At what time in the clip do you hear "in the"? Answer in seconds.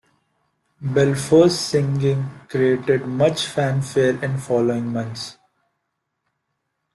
4.25-4.41